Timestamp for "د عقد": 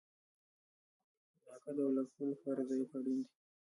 1.43-1.77